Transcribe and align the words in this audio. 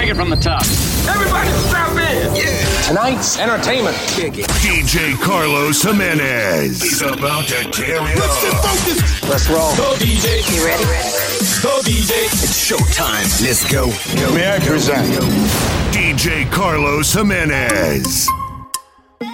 take 0.00 0.10
it 0.10 0.14
from 0.14 0.30
the 0.30 0.36
top. 0.36 0.62
Everybody 1.08 1.50
strap 1.68 1.90
in. 1.92 2.34
Yeah. 2.34 2.82
Tonight's 2.88 3.38
entertainment. 3.38 3.96
DJ 4.64 5.14
Carlos 5.20 5.82
Jimenez. 5.82 6.80
He's 6.80 7.02
about 7.02 7.44
to 7.48 7.70
tear 7.70 8.00
it 8.00 8.16
up. 8.16 9.28
Let's 9.28 9.48
roll. 9.50 9.76
Go 9.76 9.94
DJ. 9.98 10.40
You 10.48 10.64
ready? 10.64 10.84
Ready? 10.84 11.10
Go 11.62 11.80
DJ. 11.84 12.32
It's 12.32 12.70
showtime. 12.70 13.28
Let's 13.44 13.70
go. 13.70 13.86
May 14.34 14.56
I 14.56 14.58
present 14.60 15.06
DJ 15.92 16.50
Carlos 16.50 17.12
Jimenez. 17.12 18.26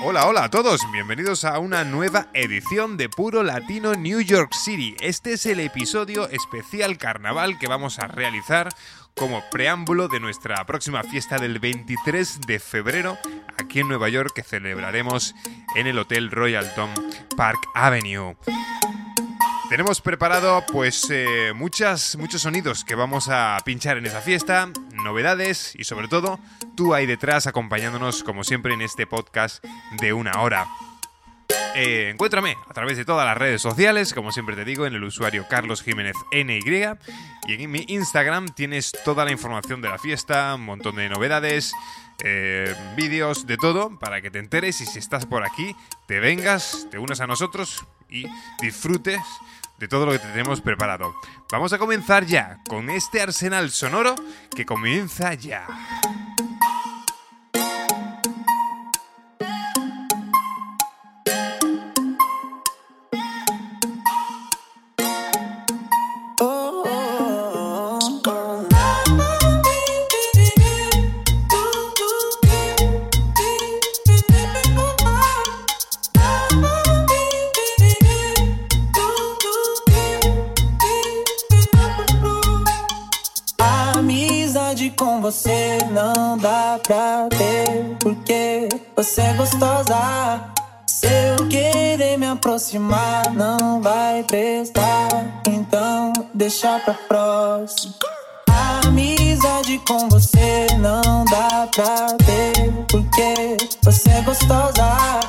Hola, 0.02 0.26
hola 0.26 0.44
a 0.44 0.50
todos, 0.50 0.80
bienvenidos 0.92 1.44
a 1.44 1.58
una 1.58 1.84
nueva 1.84 2.28
edición 2.32 2.96
de 2.96 3.08
Puro 3.08 3.42
Latino 3.42 3.94
New 3.94 4.20
York 4.20 4.52
City. 4.52 4.94
Este 5.00 5.32
es 5.32 5.46
el 5.46 5.58
episodio 5.58 6.28
especial 6.28 6.98
carnaval 6.98 7.58
que 7.58 7.66
vamos 7.66 7.98
a 7.98 8.06
realizar 8.06 8.68
como 9.16 9.42
preámbulo 9.50 10.08
de 10.08 10.20
nuestra 10.20 10.64
próxima 10.66 11.02
fiesta 11.02 11.38
del 11.38 11.58
23 11.58 12.42
de 12.42 12.58
febrero 12.58 13.18
aquí 13.56 13.80
en 13.80 13.88
Nueva 13.88 14.08
York 14.10 14.32
que 14.34 14.42
celebraremos 14.42 15.34
en 15.74 15.86
el 15.86 15.98
Hotel 15.98 16.30
Royalton 16.30 16.90
Park 17.36 17.58
Avenue. 17.74 18.36
Tenemos 19.70 20.00
preparado 20.00 20.64
pues 20.70 21.08
eh, 21.10 21.52
muchas, 21.54 22.16
muchos 22.16 22.42
sonidos 22.42 22.84
que 22.84 22.94
vamos 22.94 23.28
a 23.28 23.58
pinchar 23.64 23.96
en 23.96 24.06
esa 24.06 24.20
fiesta, 24.20 24.68
novedades 24.92 25.74
y 25.76 25.84
sobre 25.84 26.08
todo 26.08 26.38
tú 26.76 26.94
ahí 26.94 27.06
detrás 27.06 27.46
acompañándonos 27.46 28.22
como 28.22 28.44
siempre 28.44 28.74
en 28.74 28.82
este 28.82 29.06
podcast 29.06 29.64
de 29.98 30.12
una 30.12 30.42
hora. 30.42 30.68
Eh, 31.78 32.08
encuéntrame 32.08 32.56
a 32.70 32.72
través 32.72 32.96
de 32.96 33.04
todas 33.04 33.26
las 33.26 33.36
redes 33.36 33.60
sociales, 33.60 34.14
como 34.14 34.32
siempre 34.32 34.56
te 34.56 34.64
digo, 34.64 34.86
en 34.86 34.94
el 34.94 35.04
usuario 35.04 35.46
Carlos 35.46 35.82
Jiménez 35.82 36.16
NY 36.32 36.86
y 37.46 37.62
en 37.62 37.70
mi 37.70 37.84
Instagram 37.88 38.48
tienes 38.48 38.92
toda 39.04 39.26
la 39.26 39.30
información 39.30 39.82
de 39.82 39.90
la 39.90 39.98
fiesta, 39.98 40.54
un 40.54 40.62
montón 40.62 40.96
de 40.96 41.10
novedades, 41.10 41.74
eh, 42.24 42.74
vídeos, 42.96 43.46
de 43.46 43.58
todo, 43.58 43.98
para 43.98 44.22
que 44.22 44.30
te 44.30 44.38
enteres 44.38 44.80
y 44.80 44.86
si 44.86 44.98
estás 44.98 45.26
por 45.26 45.44
aquí, 45.44 45.76
te 46.06 46.18
vengas, 46.18 46.86
te 46.90 46.98
unas 46.98 47.20
a 47.20 47.26
nosotros 47.26 47.84
y 48.08 48.24
disfrutes 48.62 49.20
de 49.78 49.86
todo 49.86 50.06
lo 50.06 50.12
que 50.12 50.20
te 50.20 50.28
tenemos 50.28 50.62
preparado. 50.62 51.14
Vamos 51.52 51.74
a 51.74 51.78
comenzar 51.78 52.24
ya 52.24 52.58
con 52.66 52.88
este 52.88 53.20
arsenal 53.20 53.70
sonoro 53.70 54.14
que 54.54 54.64
comienza 54.64 55.34
ya. 55.34 55.66
Não 85.96 86.36
dá 86.36 86.78
pra 86.86 87.26
ter, 87.30 87.96
porque 88.00 88.68
você 88.94 89.22
é 89.22 89.32
gostosa. 89.32 90.44
Se 90.86 91.06
eu 91.06 91.48
querer 91.48 92.18
me 92.18 92.26
aproximar, 92.26 93.32
não 93.32 93.80
vai 93.80 94.22
prestar. 94.24 95.08
Então, 95.46 96.12
deixa 96.34 96.78
pra 96.80 96.92
próxima. 97.08 97.94
Amizade 98.84 99.80
com 99.88 100.06
você 100.10 100.66
não 100.78 101.24
dá 101.24 101.66
pra 101.74 102.08
ter, 102.26 102.72
porque 102.90 103.56
você 103.82 104.10
é 104.10 104.20
gostosa. 104.20 105.20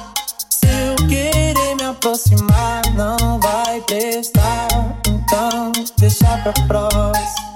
Se 0.50 0.68
eu 0.68 1.08
querer 1.08 1.76
me 1.76 1.86
aproximar, 1.86 2.82
não 2.94 3.40
vai 3.40 3.80
prestar. 3.88 4.68
Então, 5.08 5.72
deixa 5.98 6.38
pra 6.40 6.52
próxima. 6.68 7.47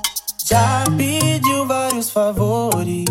Já 0.52 0.84
pediu 0.98 1.66
vários 1.66 2.10
favores. 2.10 3.06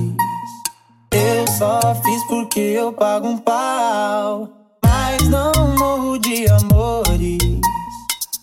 Eu 1.11 1.47
só 1.57 1.81
fiz 2.05 2.23
porque 2.29 2.61
eu 2.61 2.93
pago 2.93 3.29
um 3.29 3.39
pau. 3.39 4.47
Mas 4.85 5.27
não 5.27 5.51
morro 5.79 6.19
de 6.19 6.47
amores. 6.51 7.39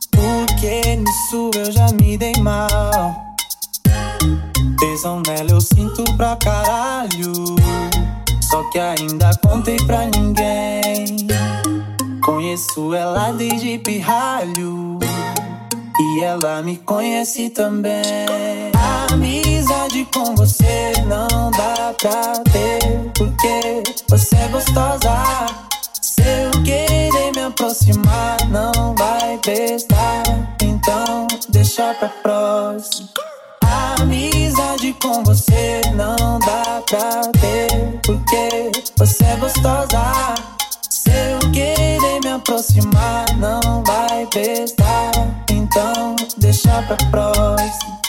Porque 0.09 0.95
nisso 0.95 1.51
eu 1.53 1.71
já 1.71 1.91
me 2.01 2.17
dei 2.17 2.33
mal. 2.41 3.15
Tesão 4.79 5.21
nela 5.27 5.51
eu 5.51 5.61
sinto 5.61 6.03
pra 6.15 6.35
caralho. 6.37 7.33
Só 8.49 8.63
que 8.71 8.79
ainda 8.79 9.29
contei 9.45 9.77
pra 9.85 10.07
ninguém. 10.07 11.27
Conheço 12.25 12.95
ela 12.95 13.31
desde 13.31 13.77
pirralho. 13.77 14.97
E 15.99 16.23
ela 16.23 16.61
me 16.61 16.77
conhece 16.77 17.49
também. 17.49 18.71
Amizade 19.11 20.07
com 20.13 20.35
você 20.35 20.93
não 21.07 21.49
dá 21.49 21.93
pra 21.99 22.33
ter. 22.51 23.11
Porque 23.17 23.83
você 24.07 24.35
é 24.35 24.47
gostosa. 24.49 25.47
Se 25.99 26.21
eu 26.21 26.63
querer 26.63 27.31
me 27.35 27.41
aproximar, 27.41 28.37
não 28.49 28.93
vai 28.95 29.39
prestar. 29.39 30.23
Então, 30.61 31.25
deixa 31.49 31.91
pra 31.95 32.09
próxima. 32.09 33.09
Amizade 33.99 34.93
com 35.01 35.23
você 35.23 35.81
não 35.95 36.37
dá 36.37 36.83
pra 36.87 37.21
ter. 37.39 37.99
Porque 38.05 38.71
você 38.97 39.23
é 39.23 39.35
gostosa. 39.37 40.35
Se 40.91 41.09
eu 41.09 41.51
querer 41.51 42.19
me 42.23 42.29
aproximar, 42.33 43.25
não 43.37 43.83
vai 43.83 44.27
prestar. 44.27 45.11
Então, 45.77 46.15
deixa 46.39 46.81
pra 46.87 46.97
próxima. 47.11 48.01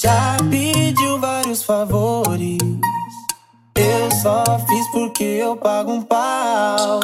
Já 0.00 0.36
pediu 0.50 1.20
vários 1.20 1.62
favores. 1.62 2.58
Eu 3.76 4.10
só 4.20 4.42
fiz 4.58 4.90
porque 4.90 5.22
eu 5.22 5.56
pago 5.56 5.92
um 5.92 6.02
pau. 6.02 6.98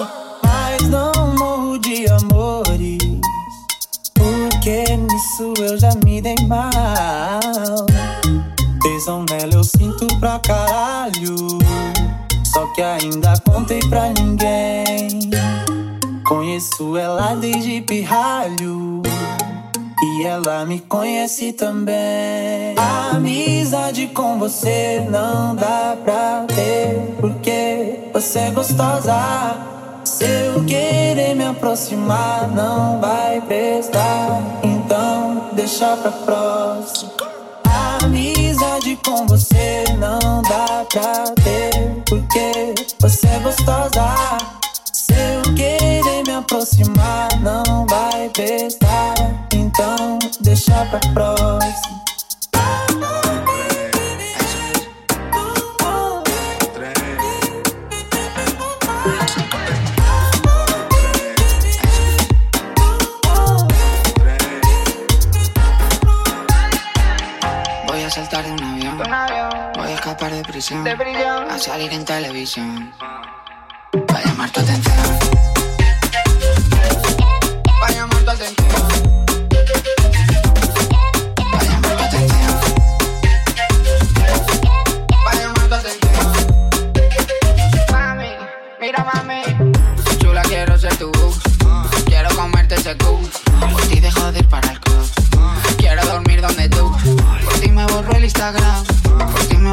Nisso 4.97 5.55
eu 5.61 5.79
já 5.79 5.91
me 6.05 6.21
dei 6.21 6.37
mal. 6.47 7.87
Tesão 8.83 9.25
nela 9.29 9.55
eu 9.55 9.65
sinto 9.65 10.07
pra 10.19 10.39
caralho. 10.39 11.37
Só 12.45 12.67
que 12.75 12.83
ainda 12.83 13.35
contei 13.45 13.81
pra 13.89 14.09
ninguém. 14.09 15.31
Conheço 16.27 16.97
ela 16.97 17.35
desde 17.35 17.81
pirralho. 17.83 19.03
E 20.01 20.25
ela 20.25 20.65
me 20.65 20.81
conhece 20.81 21.53
também. 21.53 22.75
Amizade 23.13 24.07
com 24.09 24.39
você 24.39 25.07
não 25.11 25.55
dá 25.57 25.97
pra 26.05 26.45
ter. 26.49 27.17
Porque 27.21 27.99
você 28.13 28.39
é 28.41 28.51
gostosa. 28.51 29.57
Se 30.05 30.25
eu 30.25 30.65
querer 30.65 31.35
me 31.35 31.45
aproximar, 31.45 32.49
não 32.49 33.01
vai 33.01 33.41
prestar. 33.41 34.41
Então, 34.89 35.51
deixa 35.53 35.99
pra 35.99 36.11
próxima. 36.11 37.13
Amizade 38.03 38.99
com 39.05 39.27
você 39.27 39.85
não 39.99 40.41
dá 40.41 40.87
pra 40.91 41.25
ter. 41.45 42.03
Porque 42.09 42.75
você 42.99 43.27
é 43.27 43.39
gostosa. 43.41 44.39
Se 44.91 45.13
eu 45.13 45.55
querer 45.55 46.23
me 46.27 46.33
aproximar, 46.33 47.29
não 47.43 47.85
vai 47.87 48.31
prestar. 48.31 49.15
Então, 49.53 50.19
deixa 50.41 50.87
pra 50.87 51.01
próxima. 51.13 52.08
De 70.39 70.45
prisión, 70.45 70.87
a 71.51 71.59
salir 71.59 71.93
en 71.93 72.05
televisión. 72.05 72.93
Vaya 74.13 74.35
muerto, 74.35 74.61
atención. 74.61 74.97
Vaya 77.81 78.07
muerto, 78.07 78.31
atención. 78.31 78.69
Vaya 81.53 81.81
muerto, 81.81 82.05
atención. 82.05 82.61
Vaya 85.25 85.49
muerto, 85.49 85.75
atención. 85.75 86.37
Mami, 87.91 88.31
mira, 88.81 89.05
mami. 89.13 89.43
Chula, 90.19 90.43
quiero 90.43 90.79
ser 90.79 90.97
tu. 90.99 91.11
Quiero 92.07 92.29
comerte 92.37 92.77
ese 92.77 92.97
cook. 92.97 93.29
Por 93.73 93.83
ti 93.89 93.99
dejo 93.99 94.31
de 94.31 94.39
disparar 94.39 94.71
el 94.71 94.81
cook. 94.81 95.77
Quiero 95.79 96.05
dormir 96.07 96.41
donde 96.41 96.69
tú. 96.69 96.93
Por 97.45 97.55
ti 97.55 97.73
me 97.73 97.85
borro 97.87 98.13
el 98.15 98.23
Instagram 98.23 98.85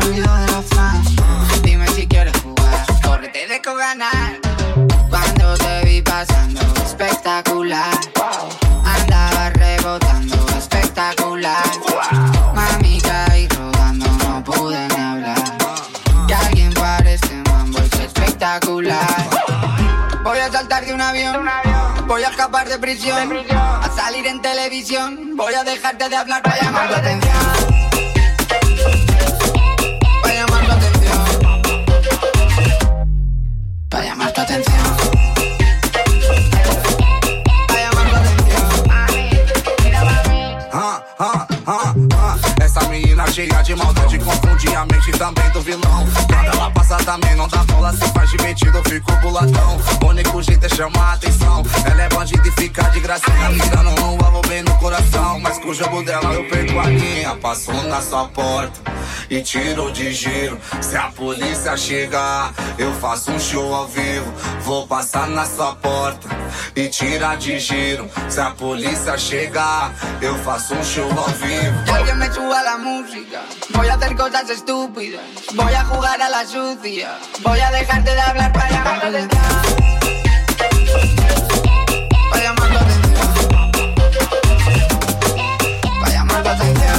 de 0.10 0.52
los 0.52 0.66
fans. 0.69 1.16
Dime 1.63 1.88
si 1.90 2.07
quieres 2.07 2.34
jugar, 2.42 2.86
córrete 3.04 3.48
de 3.48 3.60
ganar. 3.60 4.40
Cuando 5.10 5.57
te 5.57 5.86
vi 5.86 6.02
pasando, 6.02 6.62
espectacular. 6.86 7.98
Andaba 8.84 9.50
rebotando, 9.52 10.36
espectacular. 10.57 11.63
Mami 12.54 13.02
caí 13.02 13.48
rodando, 13.48 14.06
no 14.06 14.44
pude 14.44 14.88
ni 14.90 15.02
hablar. 15.02 15.57
Que 16.28 16.36
alguien 16.36 16.74
pare 16.74 17.16
este 17.16 17.36
mambo 17.50 17.80
es 17.80 18.00
espectacular. 18.00 19.30
Voy 20.24 20.40
a 20.40 20.51
saltar 20.51 20.86
de 20.86 20.94
un 20.94 21.01
avión, 21.01 21.48
voy 22.08 22.24
a 22.24 22.30
escapar 22.30 22.68
de 22.68 22.80
prisión, 22.80 23.31
a 23.51 23.90
salir 23.96 24.25
en 24.25 24.42
televisión, 24.42 25.36
voy 25.36 25.54
a 25.54 25.63
dejarte 25.63 26.10
de 26.10 26.16
hablar 26.16 26.42
para 26.42 26.62
llamar 26.62 26.90
tu 26.90 26.96
atención. 26.96 27.94
she 43.36 43.46
got 43.48 43.68
your 43.68 43.78
mouth 43.78 44.05
também 45.17 45.50
do 45.51 45.62
vilão. 45.62 46.06
Quando 46.27 46.56
ela 46.56 46.71
passa 46.71 46.97
também 46.97 47.35
não 47.35 47.47
dá 47.47 47.63
bola, 47.63 47.91
se 47.94 48.07
faz 48.09 48.29
de 48.29 48.38
metido, 48.44 48.81
fico 48.88 49.12
buladão. 49.17 49.77
O 50.03 50.07
único 50.07 50.41
jeito 50.41 50.65
é 50.65 50.69
chamar 50.69 51.12
a 51.12 51.13
atenção. 51.13 51.63
Ela 51.89 52.03
é 52.03 52.09
bandida 52.09 52.47
e 52.47 52.51
fica 52.51 52.83
de 52.89 53.00
gracinha, 53.00 53.50
me 53.50 53.59
dando 53.69 53.89
um 54.01 54.25
alvo 54.25 54.41
bem 54.47 54.62
no 54.63 54.77
coração. 54.77 55.39
Mas 55.39 55.57
com 55.59 55.69
o 55.69 55.73
jogo 55.73 56.03
dela 56.03 56.33
eu 56.33 56.47
perco 56.50 56.79
a 56.79 56.85
linha. 56.85 57.35
Passou 57.35 57.81
na 57.83 58.01
sua 58.01 58.27
porta 58.29 58.79
e 59.29 59.41
tiro 59.41 59.91
de 59.91 60.13
giro. 60.13 60.59
Se 60.81 60.95
a 60.95 61.09
polícia 61.12 61.75
chegar, 61.77 62.53
eu 62.77 62.94
faço 62.95 63.31
um 63.31 63.39
show 63.39 63.73
ao 63.73 63.88
vivo. 63.88 64.31
Vou 64.62 64.88
passar 64.88 65.27
na 65.27 65.45
sua 65.45 65.75
porta 65.75 66.27
e 66.75 66.88
tirar 66.89 67.38
de 67.38 67.59
giro. 67.59 68.09
Se 68.29 68.39
a 68.39 68.51
polícia 68.51 69.17
chegar, 69.17 69.94
eu 70.21 70.35
faço 70.39 70.75
um 70.75 70.83
show 70.83 71.09
ao 71.12 71.27
vivo. 71.27 71.83
Que 71.85 71.91
alguien 71.91 72.17
me 72.17 72.31
suba 72.31 72.62
la 72.62 72.77
música. 72.77 73.41
Voy 73.73 73.88
a 73.89 73.95
hacer 73.95 74.15
cosas 74.15 74.50
estúpidas. 74.50 75.05
Voy 75.54 75.74
a 75.74 75.86
jugar 75.86 76.19
a 76.22 76.30
la 76.30 76.46
sucia. 76.46 77.18
Voy 77.44 77.60
a 77.60 77.69
dejarte 77.72 78.12
de 78.12 78.22
hablar 78.22 78.52
para 78.52 78.69
llamar 78.72 79.02
tu 79.02 79.07
atención. 79.07 79.42
Para 82.31 82.44
llamar 82.44 82.69
tu 82.72 82.78
atención. 82.78 83.72
Para 86.00 86.12
llamar 86.12 86.44
tu 86.44 86.50
atención. 86.50 86.96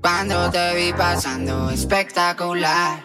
Cuando 0.00 0.50
te 0.50 0.74
vi 0.74 0.92
pasando 0.92 1.70
espectacular. 1.70 2.98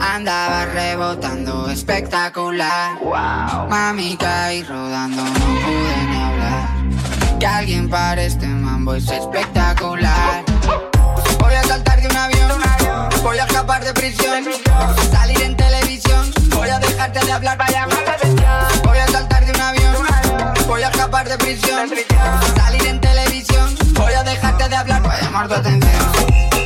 Andaba 0.00 0.66
rebotando 0.66 1.70
espectacular. 1.70 2.98
Mami 3.68 4.16
caí 4.16 4.64
rodando, 4.64 5.22
no 5.22 5.30
pude. 5.30 6.19
Que 7.40 7.46
alguien 7.46 7.88
pare 7.88 8.26
este 8.26 8.46
mambo 8.46 8.94
es 8.94 9.08
espectacular. 9.08 10.44
Voy 11.38 11.54
a 11.54 11.62
saltar 11.62 11.98
de 12.02 12.06
un 12.06 12.16
avión, 12.16 12.60
voy 13.22 13.38
a 13.38 13.44
escapar 13.44 13.82
de 13.82 13.94
prisión, 13.94 14.44
salir 15.10 15.40
en 15.40 15.56
televisión, 15.56 16.30
voy 16.54 16.68
a 16.68 16.78
dejarte 16.78 17.24
de 17.24 17.32
hablar 17.32 17.56
para 17.56 17.70
llamar. 17.72 17.98
Voy 18.84 18.98
a 18.98 19.06
saltar 19.06 19.46
de 19.46 19.52
un 19.52 19.60
avión, 19.60 19.96
voy 20.66 20.82
a 20.82 20.88
escapar 20.90 21.28
de 21.30 21.38
prisión, 21.38 21.88
salir 22.56 22.86
en 22.86 23.00
televisión, 23.00 23.74
voy 23.94 24.12
a 24.12 24.22
dejarte 24.22 24.68
de 24.68 24.76
hablar 24.76 25.02
para 25.02 25.22
llamar 25.22 25.48
tu 25.48 25.54
atención. 25.54 26.59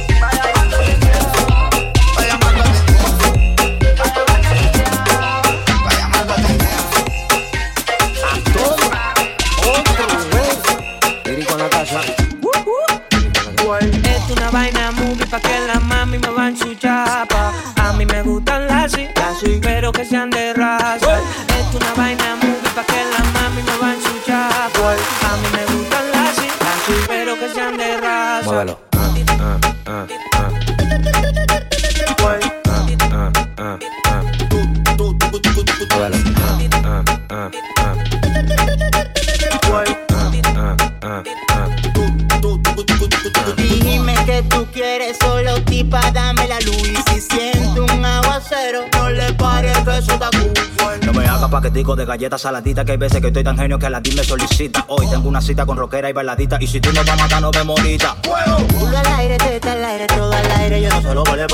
Paquetico 51.74 51.96
de 51.96 52.04
galletas 52.04 52.40
saladitas 52.40 52.84
Que 52.84 52.92
hay 52.92 52.98
veces 52.98 53.20
que 53.20 53.28
estoy 53.28 53.42
tan 53.42 53.56
genio 53.56 53.78
que 53.78 53.90
la 53.90 54.00
me 54.00 54.22
solicita. 54.22 54.84
Hoy 54.88 55.08
tengo 55.08 55.28
una 55.28 55.40
cita 55.40 55.66
con 55.66 55.76
rockera 55.76 56.08
y 56.08 56.12
bailadita 56.12 56.58
Y 56.60 56.66
si 56.66 56.80
tú 56.80 56.92
no 56.92 57.00
vas 57.00 57.08
a 57.08 57.16
matar, 57.16 57.42
no 57.42 57.50
me 57.50 57.64
morita. 57.64 58.16
Culo 58.22 58.96
al 58.96 59.06
aire, 59.18 59.36
teta 59.38 59.72
al 59.72 59.84
aire, 59.84 60.06
todo 60.06 60.32
al 60.32 60.50
aire 60.52 60.82
Yo 60.82 60.88
no 60.90 61.02
solo 61.02 61.24
vale 61.24 61.46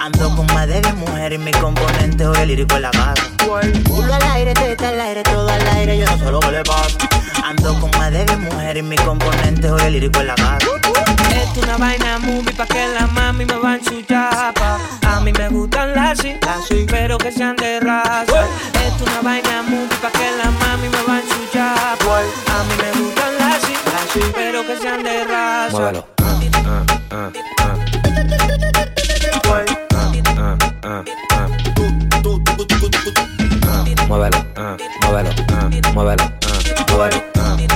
Ando 0.00 0.36
con 0.36 0.46
más 0.46 0.66
de 0.66 0.80
10 0.80 0.94
mujeres 0.96 1.38
y 1.38 1.42
mi 1.42 1.52
componente 1.52 2.26
hoy 2.26 2.36
el 2.38 2.48
lírico 2.48 2.76
en 2.76 2.82
la 2.82 2.90
casa 2.90 3.14
Culo 3.38 4.14
al 4.14 4.22
aire, 4.22 4.54
teta 4.54 4.88
al 4.88 5.00
aire, 5.00 5.22
todo 5.22 5.48
al 5.48 5.68
aire 5.68 5.98
Yo 5.98 6.06
no 6.06 6.18
solo 6.18 6.40
vale 6.40 6.62
Ando 7.44 7.80
con 7.80 7.90
más 7.92 8.12
de 8.12 8.24
10 8.24 8.38
mujeres 8.38 8.82
y 8.82 8.86
mi 8.86 8.96
componente 8.96 9.70
hoy 9.70 9.82
el 9.82 9.92
lírico 9.92 10.20
en 10.20 10.26
la 10.26 10.34
casa 10.34 10.58
Es 11.40 11.56
una 11.62 11.76
vaina 11.76 12.18
movie 12.18 12.52
pa' 12.54 12.66
que 12.66 12.88
la 12.88 13.06
mami 13.06 13.44
me 13.44 13.56
van 13.56 13.82
su 13.84 14.02
chapa. 14.02 14.78
A 15.06 15.20
mí 15.20 15.32
me 15.32 15.48
gustan 15.48 15.94
las 15.94 16.18
así, 16.18 16.86
pero 16.88 17.18
que 17.18 17.30
sean 17.32 17.56
de 17.56 17.80
raza. 17.80 18.46
Es 18.84 19.00
una 19.00 19.20
vaina 19.22 19.62
movie 19.62 19.96
pa' 20.02 20.10
que 20.10 20.30
la 20.38 20.50
mami 20.50 20.88
me 20.88 21.02
van 21.06 21.22
su 21.28 21.46
chapa. 21.52 22.20
A 22.54 22.64
mí 22.64 22.74
me 22.82 22.90
gustan 23.00 23.38
las 23.38 23.64
así, 23.64 24.20
pero 24.34 24.66
que 24.66 24.76
sean 24.78 25.02
de 25.02 25.24
raza. 25.24 25.72
Muévelo. 25.72 26.06
Muévelo, 34.08 34.38
muévelo, 35.02 35.30
muévelo, 35.92 36.24
muévelo, 36.88 37.18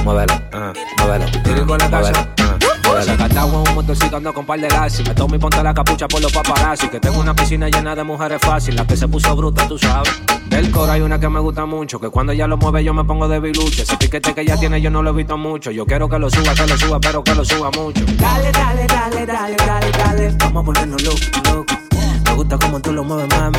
muévelo, 0.04 0.34
muévelo. 0.98 1.26
Lírico 1.44 1.76
la 3.06 3.14
en 3.14 3.54
un 3.54 3.74
motorcito 3.74 4.16
ando 4.16 4.32
con 4.32 4.44
par 4.44 4.60
de 4.60 4.68
lazi. 4.68 5.02
Me 5.02 5.14
tomo 5.14 5.34
y 5.34 5.38
ponte 5.38 5.62
la 5.62 5.72
capucha 5.72 6.06
por 6.08 6.20
los 6.20 6.32
paparazzi. 6.32 6.88
Que 6.88 7.00
tengo 7.00 7.20
una 7.20 7.34
piscina 7.34 7.68
llena 7.68 7.94
de 7.94 8.04
mujeres 8.04 8.40
fácil. 8.40 8.76
La 8.76 8.86
que 8.86 8.96
se 8.96 9.08
puso 9.08 9.34
bruta, 9.36 9.66
tú 9.68 9.78
sabes. 9.78 10.10
Del 10.46 10.70
coro 10.70 10.92
hay 10.92 11.00
una 11.00 11.18
que 11.18 11.28
me 11.28 11.40
gusta 11.40 11.66
mucho. 11.66 11.98
Que 11.98 12.08
cuando 12.08 12.32
ella 12.32 12.46
lo 12.46 12.56
mueve 12.56 12.84
yo 12.84 12.92
me 12.92 13.04
pongo 13.04 13.28
de 13.28 13.40
biluche. 13.40 13.82
Ese 13.82 13.96
piquete 13.96 14.34
que 14.34 14.42
ella 14.42 14.56
tiene 14.56 14.80
yo 14.80 14.90
no 14.90 15.02
lo 15.02 15.10
he 15.10 15.12
visto 15.14 15.36
mucho. 15.38 15.70
Yo 15.70 15.86
quiero 15.86 16.08
que 16.08 16.18
lo 16.18 16.30
suba, 16.30 16.54
que 16.54 16.66
lo 16.66 16.76
suba, 16.76 17.00
pero 17.00 17.22
que 17.24 17.34
lo 17.34 17.44
suba 17.44 17.70
mucho. 17.70 18.04
Dale, 18.18 18.52
dale, 18.52 18.86
dale, 18.86 19.26
dale, 19.26 19.56
dale, 19.56 19.92
dale. 19.92 20.36
Vamos 20.38 20.62
a 20.62 20.66
ponernos 20.66 21.02
loco, 21.02 21.18
loco. 21.54 21.74
Me 22.24 22.34
gusta 22.34 22.58
como 22.58 22.80
tú 22.80 22.92
lo 22.92 23.04
mueves, 23.04 23.28
mami. 23.28 23.58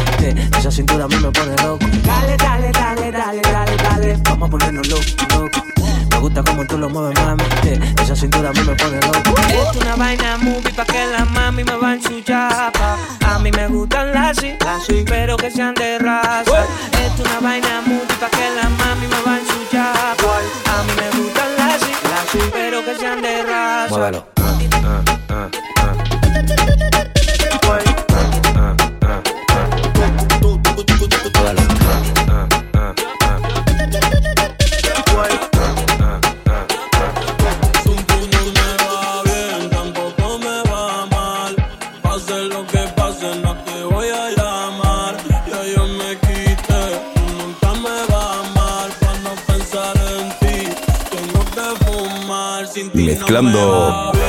Esa 0.57 0.71
cintura 0.71 1.05
a 1.05 1.07
mí 1.07 1.15
me 1.15 1.31
pone 1.31 1.55
loco. 1.63 1.85
Dale, 2.03 2.37
dale, 2.37 2.71
dale, 2.71 3.11
dale, 3.11 3.41
dale, 3.41 3.77
dale. 3.77 4.17
Vamos 4.23 4.47
a 4.47 4.51
ponernos 4.51 4.87
loco, 4.87 5.03
loco. 5.35 5.90
Me 6.11 6.17
gusta 6.19 6.43
como 6.43 6.65
tú 6.67 6.77
lo 6.77 6.89
mueves, 6.89 7.17
mami. 7.25 7.43
Eh, 7.65 7.79
Esa 8.01 8.15
cintura 8.15 8.49
a 8.49 8.53
mí 8.53 8.59
me 8.61 8.75
pone 8.75 8.99
loco. 9.01 9.35
Es 9.49 9.75
una 9.81 9.95
vaina 9.95 10.37
movie 10.37 10.71
pa' 10.73 10.85
que 10.85 11.05
la 11.07 11.25
mami 11.25 11.63
me 11.63 11.75
van 11.77 12.01
su 12.01 12.21
chapa. 12.21 12.97
A 13.25 13.39
mí 13.39 13.51
me 13.51 13.67
gustan 13.67 14.11
las 14.13 14.37
así, 14.37 14.55
pero 15.07 15.37
que 15.37 15.49
sean 15.51 15.73
de 15.75 15.99
raza. 15.99 16.43
Es 17.03 17.19
una 17.19 17.39
vaina 17.41 17.81
movie 17.85 18.15
pa' 18.19 18.29
que 18.29 18.49
la 18.55 18.69
mami 18.69 19.07
me 19.07 19.21
van 19.25 19.41
su 19.45 19.65
chapa. 19.71 20.39
A 20.73 20.83
mí 20.83 20.91
me 20.97 21.09
gustan 21.23 21.49
las 21.57 21.75
así, 21.75 21.91
pero 22.51 22.83
que 22.85 22.95
sean 22.95 23.21
de 23.21 23.43
raza. 23.43 23.89
Muévelo. 23.89 24.25
Muévelo. 24.37 25.51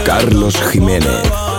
Carlos 0.05 0.55
Jiménez. 0.71 1.52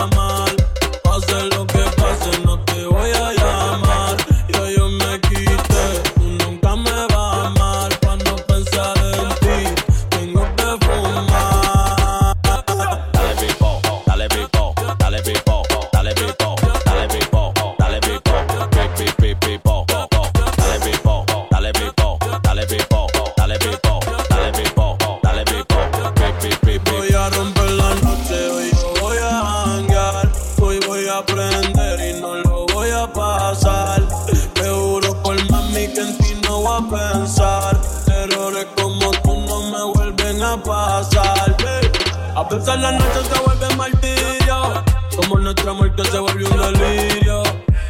A 42.64 42.66
veces 42.66 42.82
la 42.82 42.92
noche 42.94 43.20
se 43.30 43.42
vuelve 43.42 43.76
martirio. 43.76 44.84
Como 45.18 45.38
nuestra 45.38 45.74
muerte 45.74 46.02
se 46.06 46.18
volvió 46.18 46.48
un 46.48 46.62
delirio. 46.62 47.44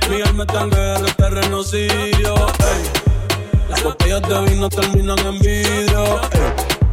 Mi 0.10 0.20
alma 0.24 0.46
está 0.46 0.64
en 0.64 1.64
sirio. 1.64 2.36
Hey. 2.58 2.92
Las 3.70 3.84
botellas 3.84 4.22
de 4.24 4.42
vino 4.50 4.70
terminan 4.70 5.20
en 5.20 5.40
vidrio. 5.42 6.20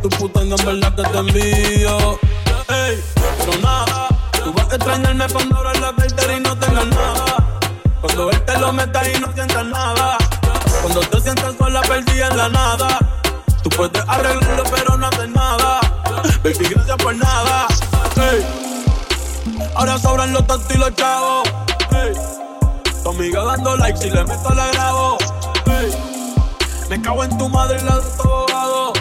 Tu 0.03 0.11
puta 0.11 0.43
en 0.43 0.51
verdad 0.51 0.95
que 0.95 1.03
te 1.05 1.19
envío. 1.19 2.19
Ey, 2.69 3.03
pero 3.39 3.59
nada, 3.63 4.09
tú 4.45 4.53
vas 4.53 4.71
a 4.71 4.77
extrañarme 4.77 5.27
cuando 5.33 5.57
abras 5.57 5.81
la 5.81 5.95
cartera 5.95 6.37
y 6.37 6.41
no 6.41 6.59
tengas 6.59 6.87
nada. 6.87 7.61
Cuando 8.03 8.31
él 8.31 8.45
te 8.45 8.59
lo 8.59 8.73
meta 8.75 9.11
y 9.11 9.21
no 9.21 9.33
sientas 9.33 9.65
nada. 9.65 10.19
Cuando 10.83 11.01
te 11.01 11.21
sientas 11.23 11.55
sola 11.57 11.81
perdida 11.81 12.29
en 12.29 12.37
la 12.37 12.49
nada. 12.51 12.99
Tú 13.63 13.71
puedes 13.71 14.05
arreglarlo 14.07 14.65
pero 14.71 14.99
no 14.99 15.07
hacer 15.07 15.31
nada. 15.31 15.90
Baby, 16.43 16.69
gracias 16.71 16.97
por 16.97 17.15
nada. 17.17 17.67
Ahora 19.75 19.99
sobran 19.99 20.33
los 20.33 20.47
tontos 20.47 20.75
y 20.75 20.79
los 20.79 20.95
chavos. 20.95 21.49
Tu 23.03 23.09
amiga 23.09 23.45
dando 23.45 23.77
like 23.77 23.99
si 23.99 24.11
le 24.11 24.25
meto 24.25 24.51
la 24.55 24.69
grabo. 24.73 25.19
Me 26.89 27.01
cago 27.01 27.25
en 27.25 27.39
tu 27.39 27.49
madre 27.49 27.79
y 27.81 27.85
la 27.85 27.99
de 27.99 28.11
tu 28.17 28.23
abogado. 28.23 28.93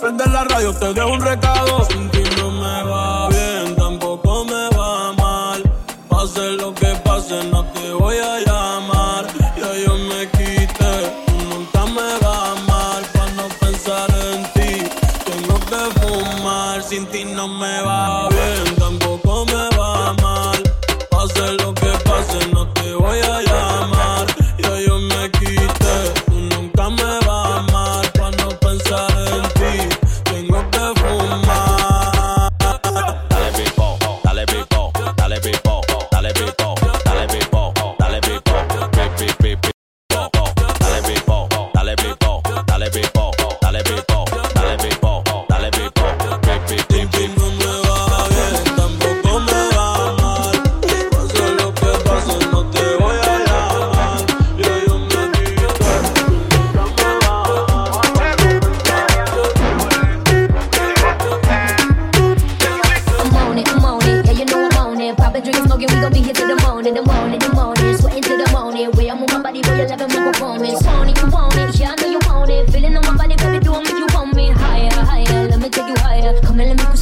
Prende 0.00 0.26
la 0.26 0.44
radio, 0.44 0.72
te 0.74 0.92
dejo 0.92 1.08
un 1.08 1.20
recado. 1.20 1.84
Sin 1.90 2.10
ti 2.10 2.22
no 2.38 2.50
me 2.50 2.82
va 2.84 3.03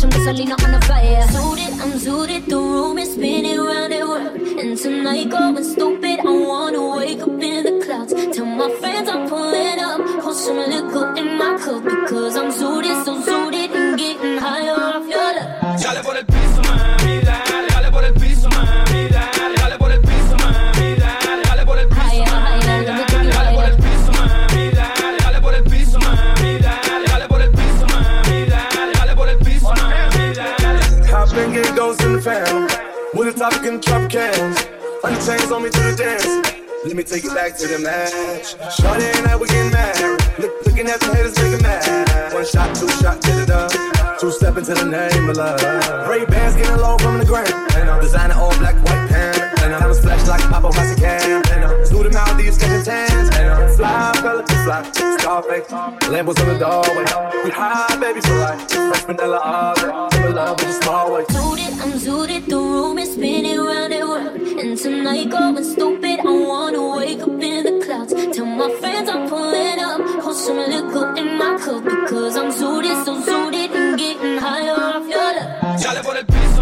some 0.03 0.11
gasolina 0.11 0.57
on 0.65 0.73
the 0.73 0.81
fire. 0.87 1.23
Suited, 1.29 1.73
I'm 1.81 1.93
suited, 1.97 2.47
the 2.47 2.57
room 2.57 2.99
is 2.99 3.13
spinning 3.15 3.61
round 3.61 3.93
and 3.93 4.09
round. 4.09 4.37
And 4.63 4.77
tonight 4.77 5.31
going 5.31 5.63
stupid, 5.63 6.19
I 6.21 6.33
wanna 6.51 6.83
wake 6.97 7.23
up 7.23 7.43
in 7.51 7.63
the 7.67 7.75
clouds. 7.85 8.13
Tell 8.35 8.45
my 8.45 8.69
friends 8.81 9.09
I'm 9.09 9.29
pulling 9.29 9.79
up, 9.79 10.01
pour 10.23 10.35
some 10.35 10.59
liquor 10.73 11.07
in 11.21 11.29
my 11.39 11.57
cup 11.65 11.85
because 11.85 12.37
I'm 12.37 12.51
suited, 12.51 12.97
so 13.05 13.13
suited 13.29 13.71
and 13.71 13.97
getting 13.97 14.39
higher 14.39 14.75
off 14.75 15.07
your 15.15 15.29
love. 15.37 15.81
Dale 15.83 16.03
por 16.03 16.17
el 16.17 16.27
With 33.43 33.51
a 33.51 33.55
topic 33.59 33.73
and 33.73 33.83
trap 33.83 34.09
cans. 34.09 34.67
Run 35.03 35.15
the 35.15 35.21
chains 35.27 35.51
on 35.51 35.63
me 35.65 35.71
to 35.71 35.81
the 35.81 35.97
dance. 35.99 36.27
Let 36.87 36.95
me 36.95 37.03
take 37.03 37.25
it 37.25 37.35
back 37.35 37.57
to 37.59 37.67
the 37.67 37.79
match. 37.83 38.55
Shorty 38.79 39.03
and 39.19 39.27
I, 39.27 39.35
we 39.35 39.49
getting 39.49 39.73
married. 39.73 40.23
Look, 40.39 40.65
looking 40.65 40.87
at 40.87 41.01
the 41.01 41.11
haters, 41.11 41.35
making 41.35 41.63
mad. 41.63 42.33
One 42.33 42.47
shot, 42.47 42.71
two 42.77 42.87
shot 43.03 43.21
to 43.23 43.33
the 43.33 43.47
dub. 43.47 44.21
Two 44.21 44.31
step 44.31 44.57
into 44.59 44.75
the 44.75 44.87
name 44.87 45.29
of 45.29 45.37
love. 45.37 45.59
Ray 46.09 46.25
bands 46.27 46.55
getting 46.55 46.77
low 46.77 46.97
from 46.99 47.19
the 47.19 47.25
ground. 47.25 47.51
And 47.75 47.91
I'm 47.91 48.01
designing 48.01 48.37
all 48.37 48.55
black, 48.63 48.77
white 48.87 49.09
pants. 49.11 49.63
And 49.63 49.75
I'm 49.75 49.93
splash 49.93 50.29
like 50.29 50.43
paparazzi 50.43 50.97
cam. 50.99 51.43
And 51.51 51.65
I'm 51.65 51.85
through 51.85 52.05
the 52.05 52.11
Maldives, 52.11 52.59
catching 52.59 52.85
tans. 52.85 53.29
And 53.35 53.51
I'm 53.51 53.77
fly, 53.77 54.13
fella 54.23 54.42
fly. 54.65 54.83
Scarface, 54.93 55.69
Lambos 56.13 56.39
on 56.41 56.49
the 56.49 56.59
doorway. 56.59 57.05
We 57.45 57.51
high, 57.51 57.97
baby, 58.01 58.21
for 58.21 58.35
life. 58.37 58.71
Fresh 58.71 59.05
vanilla 59.05 59.39
all 59.39 59.75
day. 59.75 60.27
In 60.27 60.35
love 60.35 60.59
with 60.59 60.69
a 60.69 60.73
small 60.83 61.13
way. 61.15 61.25
Suited, 61.29 61.81
I'm 61.81 61.99
suited, 61.99 62.47
the 62.47 62.57
room 62.57 62.99
is 62.99 63.13
spinning 63.15 63.59
round 63.59 63.93
and 63.93 64.09
round. 64.09 64.37
And 64.63 64.79
tonight 64.79 65.31
going 65.31 65.65
stupid, 65.65 66.21
I 66.21 66.47
wanna 66.49 66.97
wake 66.97 67.21
up 67.21 67.29
in 67.29 67.65
the 67.65 67.85
clouds. 67.85 68.13
Tell 68.37 68.47
my 68.47 68.71
friends 68.81 69.09
I'm 69.09 69.29
pulling 69.29 69.79
up, 69.81 70.01
pour 70.23 70.35
some 70.35 70.57
liquor 70.57 71.15
in 71.17 71.39
my 71.39 71.59
cup 71.59 71.85
because 71.85 72.37
I'm 72.37 72.51
suited, 72.53 72.97
so 73.05 73.21
suited 73.21 73.71
and 73.73 73.99
getting 73.99 74.39
higher 74.39 74.75
off 74.75 75.09
your 75.09 75.35
love. 75.37 75.83
Dale 75.83 76.03
por 76.03 76.17
el 76.17 76.25
piso, 76.25 76.62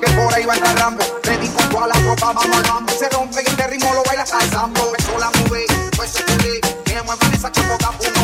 Que 0.00 0.10
por 0.12 0.32
ahí 0.34 0.44
va 0.46 0.54
a 0.54 0.56
entrar 0.56 0.78
Rambo. 0.78 1.04
Ready 1.22 1.48
con 1.48 1.68
toda 1.68 1.86
la 1.86 1.94
ropa, 1.94 2.32
vamos 2.32 2.56
al. 2.70 2.98
Se 2.98 3.08
rompe 3.10 3.42
y 3.42 3.48
este 3.48 3.66
ritmo 3.66 3.92
lo 3.94 4.02
baila 4.04 4.22
hasta 4.22 4.38
el 4.38 4.50
sambo. 4.50 4.86
Empezó 4.86 5.18
la 5.18 5.30
nube, 5.30 5.66
pues 5.96 6.10
se 6.10 6.22
pude. 6.22 6.60
Que 6.84 7.02
muevan 7.02 7.34
esa 7.34 7.52
chapota, 7.52 7.90
uno 8.00 8.21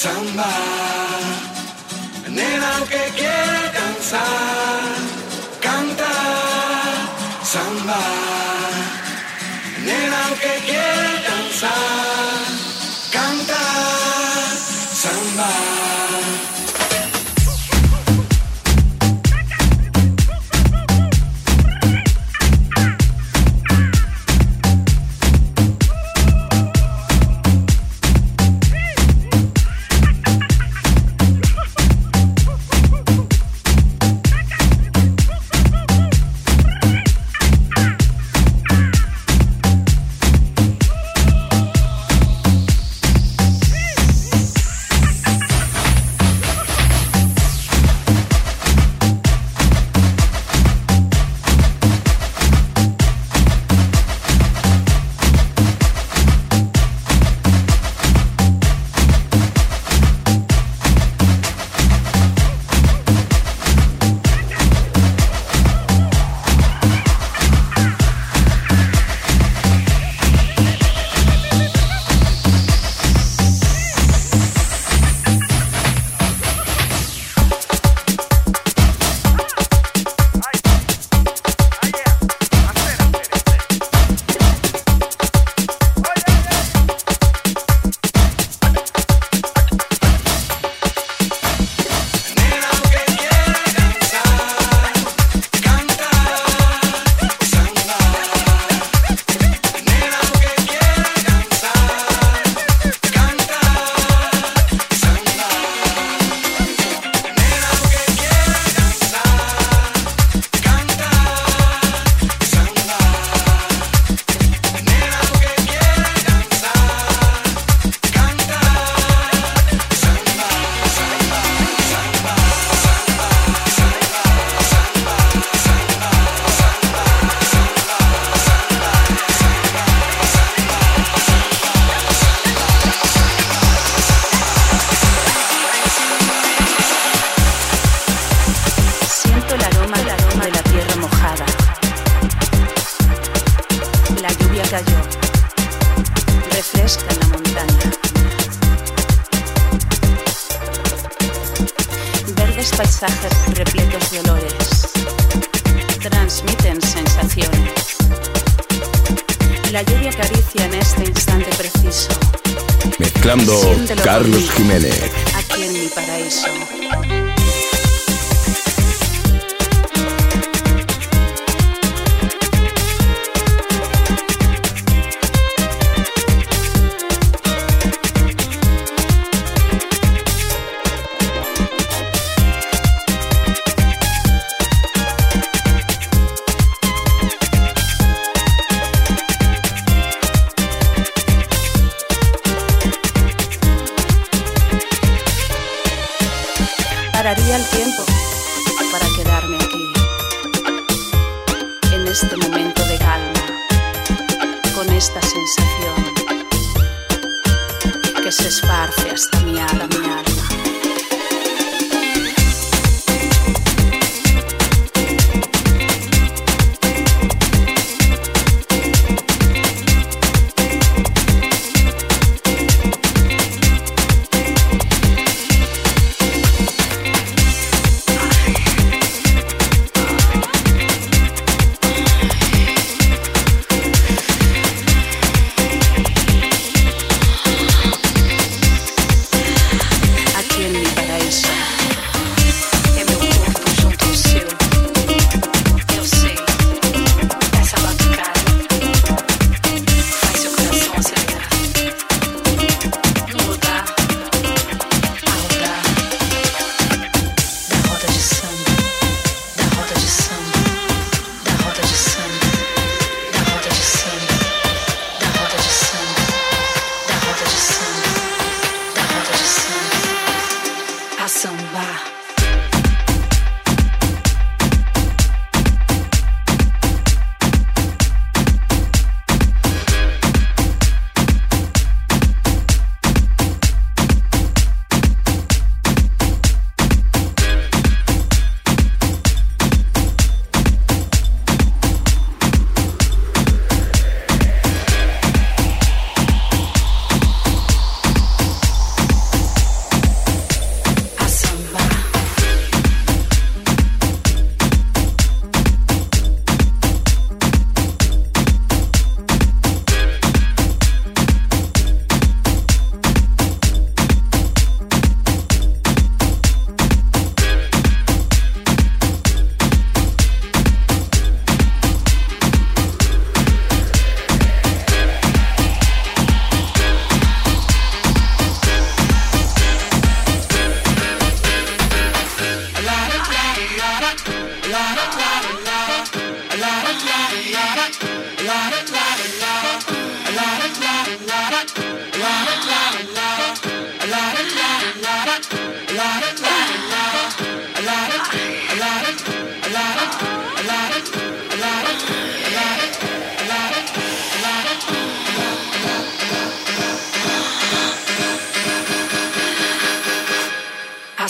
samba. 0.00 0.48
Nena, 2.30 2.76
aunque 2.78 3.00
quiera 3.18 3.49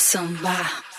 samba. 0.01 0.90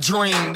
Dream, 0.00 0.54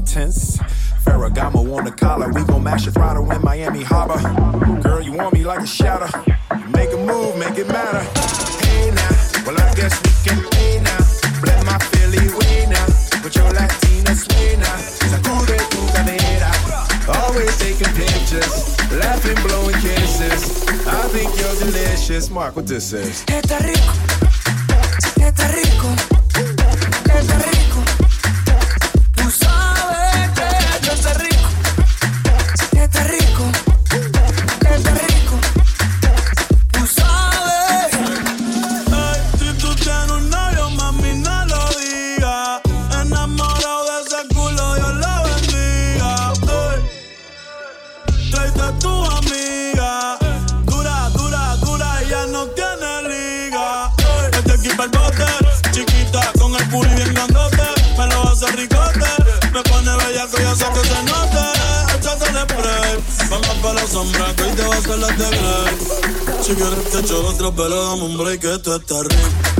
intense. 0.00 0.56
Ferragamo 1.04 1.60
on 1.76 1.84
the 1.84 1.92
collar, 1.92 2.28
we 2.32 2.42
gon' 2.44 2.62
mash 2.62 2.86
a 2.86 2.90
throttle 2.90 3.30
in 3.32 3.42
Miami 3.42 3.82
Harbor. 3.82 4.20
Girl, 4.80 5.02
you 5.02 5.12
want 5.12 5.34
me 5.34 5.44
like 5.44 5.60
a 5.60 5.66
shadow. 5.66 6.08
Make 6.72 6.90
a 6.92 7.00
move, 7.10 7.36
make 7.36 7.58
it 7.58 7.68
matter. 7.68 8.02
Hey 8.64 8.90
now, 9.00 9.12
well 9.44 9.60
I 9.60 9.68
guess 9.74 9.94
we 10.04 10.12
can 10.24 10.38
pay 10.52 10.80
now. 10.80 11.00
Blend 11.42 11.62
my 11.66 11.78
Philly 11.92 12.24
way 12.38 12.66
now, 12.74 12.86
put 13.22 13.36
your 13.36 13.50
Latina 13.52 14.12
sway 14.22 14.56
now. 14.56 14.78
Sacude 15.12 15.58
tu 15.72 15.80
cadera. 15.94 16.50
Always 17.20 17.52
taking 17.58 17.92
pictures, 18.00 18.52
laughing, 19.02 19.38
blowing 19.44 19.78
kisses. 19.84 20.42
I 20.86 21.02
think 21.12 21.28
you're 21.38 21.56
delicious. 21.60 22.30
Mark 22.30 22.56
what 22.56 22.66
this 22.66 22.92
is. 22.94 23.22
Está 23.26 23.58
rico, 23.58 23.92
está 25.20 25.46
rico, 25.58 25.88
está 27.04 27.36
rico. 27.38 27.49
de 65.18 65.24
gay. 65.24 66.42
Si 66.42 66.54
quieres 66.54 66.90
te 66.90 67.00
echo 67.00 67.26
otra, 67.26 67.50
pero 67.52 67.84
dame 67.84 68.02
un 68.02 68.18
break, 68.18 68.44
esto 68.44 68.76
está 68.76 69.02
rico. 69.02 69.59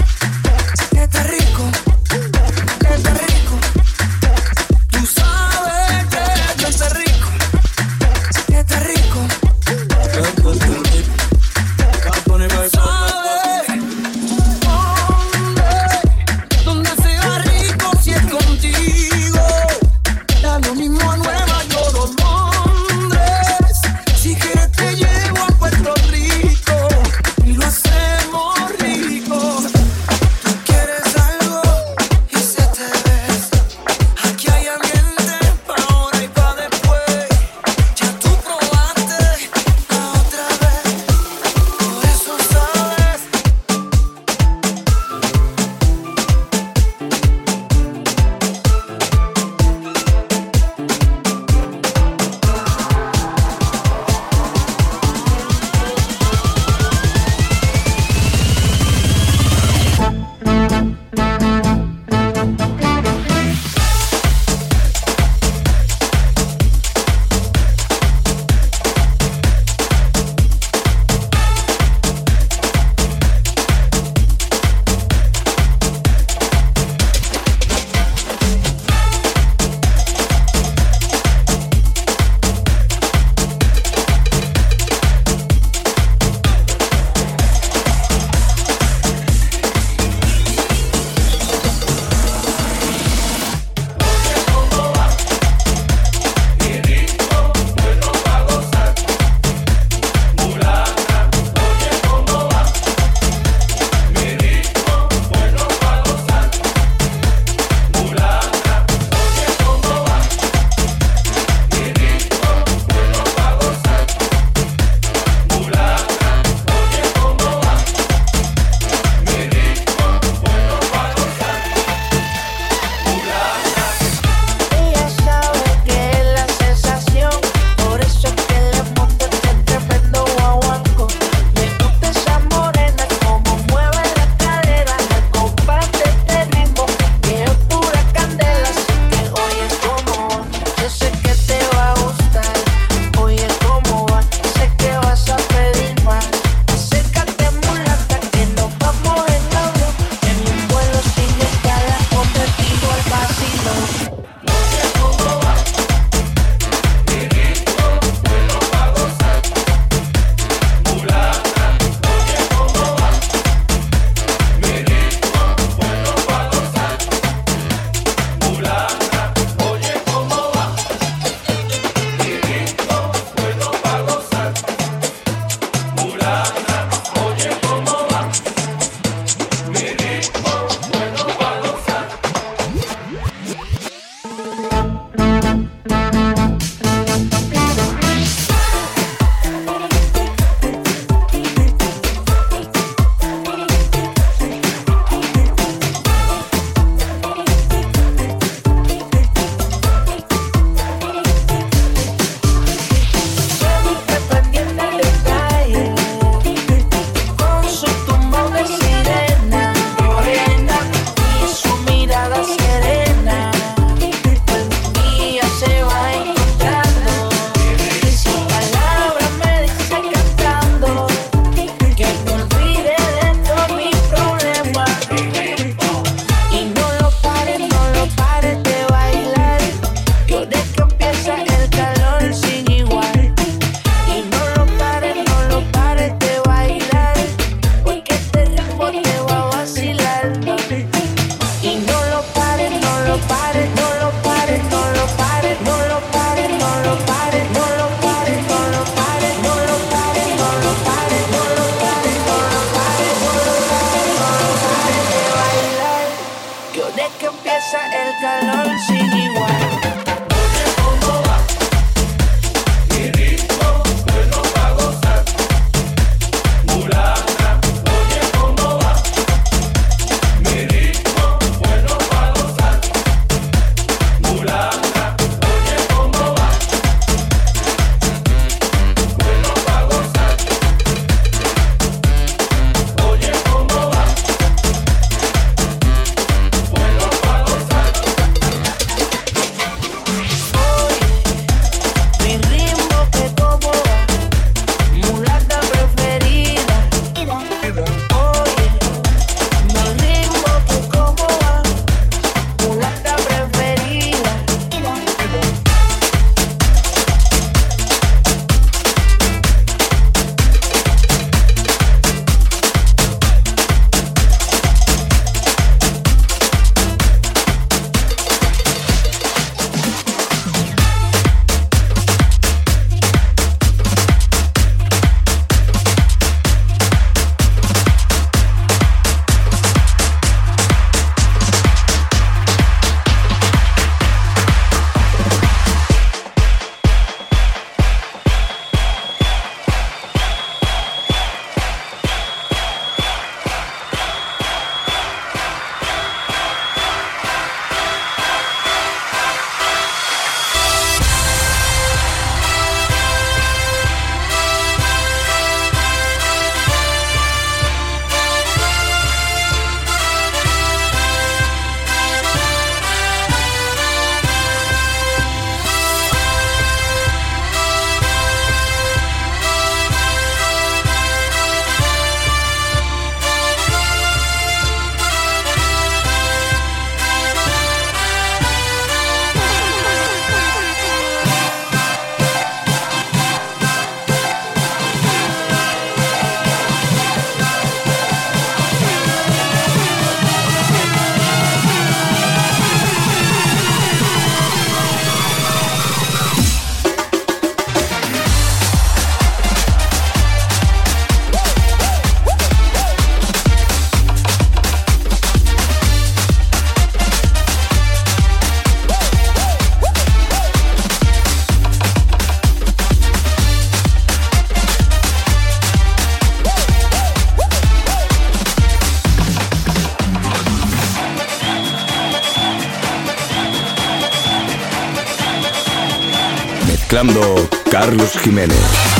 Carlos 427.70 428.12
Jiménez. 428.22 428.99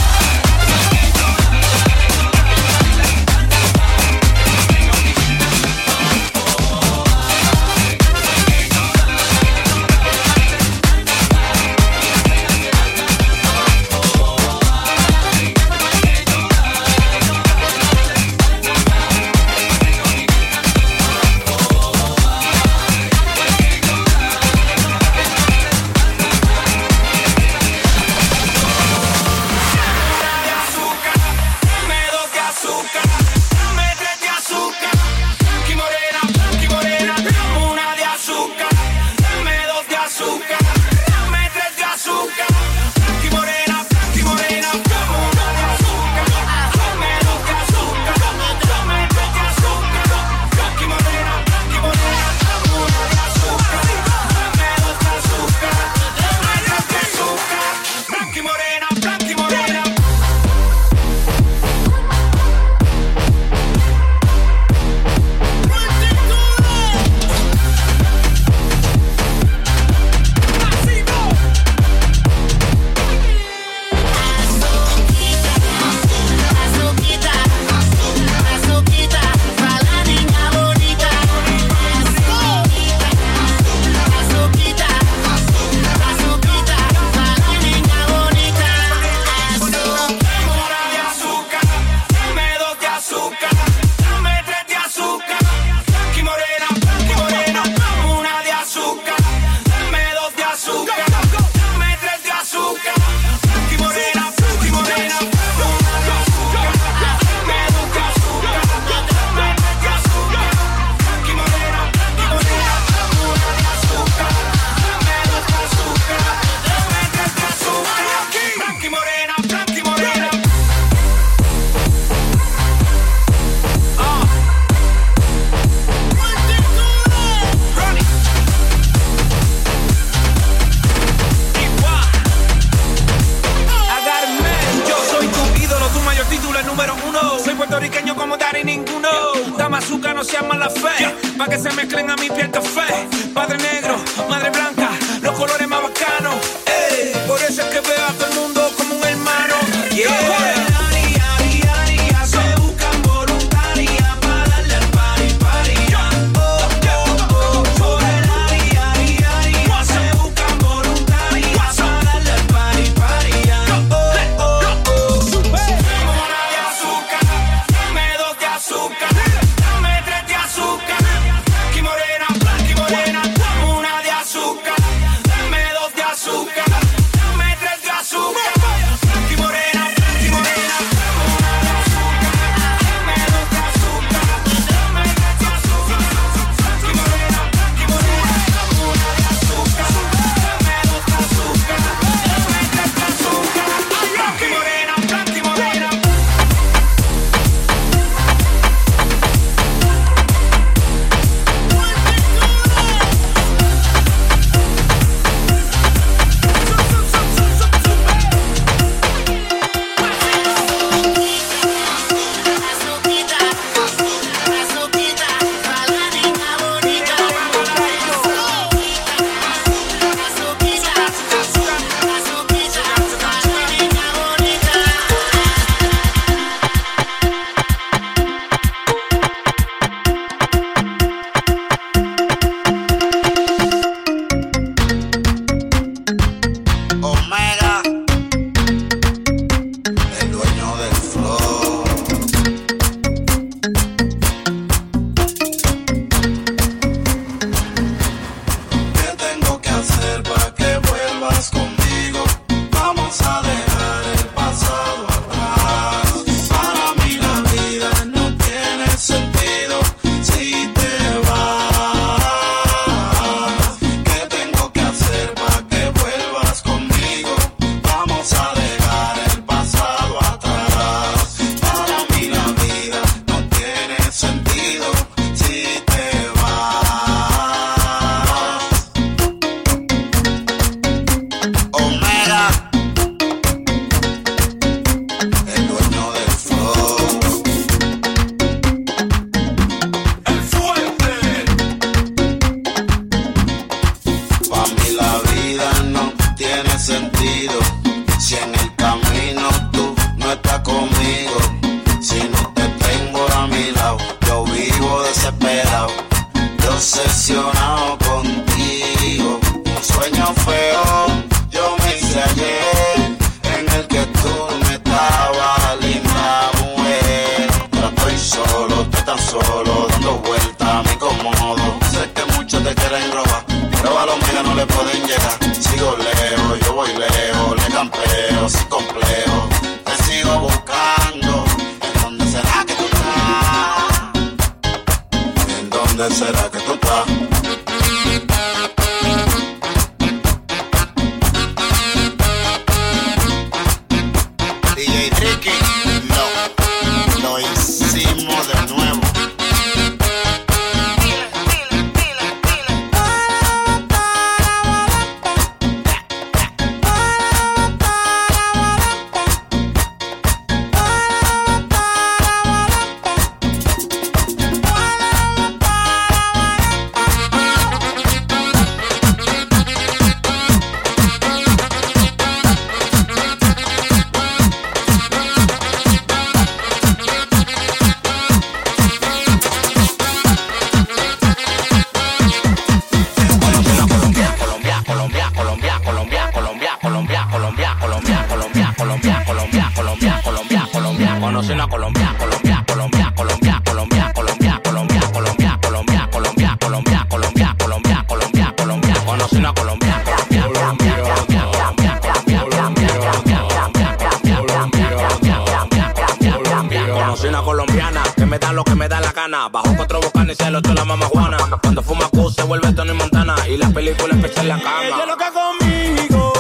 cuatro 409.91 410.09
bocanes 410.09 410.38
y 410.38 410.45
el 410.45 410.55
otro 410.55 410.72
la 410.72 410.84
mamá 410.84 411.07
Juana. 411.07 411.36
Cuando 411.61 411.82
fuma 411.82 412.09
Q 412.09 412.30
se 412.30 412.43
vuelve 412.45 412.72
Tony 412.72 412.93
Montana 412.93 413.34
y 413.49 413.57
la 413.57 413.70
película 413.70 414.14
especial 414.14 414.49
la 414.49 414.59
cama. 414.62 414.86
Ella 414.86 415.01
es 415.01 415.07
loca 415.09 415.32
conmigo, 415.32 416.32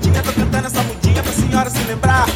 Tinha 0.00 0.22
tô 0.22 0.32
cantando 0.32 0.66
essa 0.66 0.82
mudinha 0.82 1.22
pra 1.22 1.32
senhora 1.32 1.68
se 1.68 1.82
lembrar. 1.84 2.26